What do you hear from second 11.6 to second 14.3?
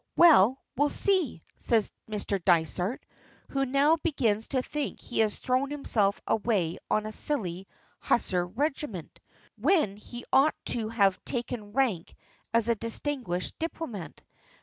rank as a distinguished diplomat.